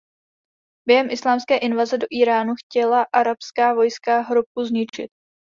Během 0.87 1.11
islámské 1.11 1.57
invaze 1.57 1.97
do 1.97 2.07
Íránu 2.13 2.53
chtěla 2.65 3.05
arabská 3.13 3.73
vojska 3.73 4.21
hrobku 4.21 4.63
zničit. 4.63 5.11